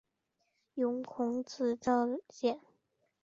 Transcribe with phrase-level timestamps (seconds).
[0.73, 2.59] 有子孔昭俭。